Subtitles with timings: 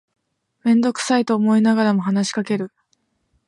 [0.63, 2.71] めんどくさいと思いながらも話しかける